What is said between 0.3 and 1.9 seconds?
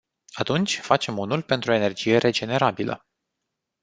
Atunci, facem unul pentru